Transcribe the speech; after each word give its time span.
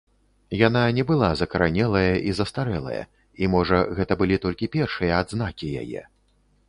Яна 0.67 0.79
не 0.97 1.03
была 1.09 1.27
закаранелая 1.41 2.13
і 2.31 2.33
застарэлая, 2.39 3.03
і 3.43 3.53
можа 3.57 3.77
гэта 4.01 4.13
былі 4.23 4.41
толькі 4.47 4.71
першыя 4.77 5.11
адзнакі 5.27 5.67
яе. 5.85 6.01